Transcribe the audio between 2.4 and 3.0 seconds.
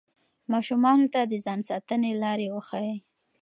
وښایئ.